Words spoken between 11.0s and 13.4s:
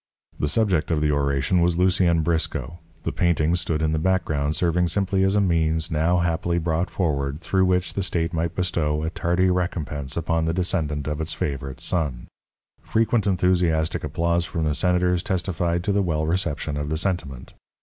of its favourite son. Frequent